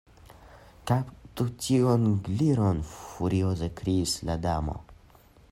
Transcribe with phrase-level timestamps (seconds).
[0.91, 4.79] "Kaptu tiun Gliron," furioze kriis la Damo.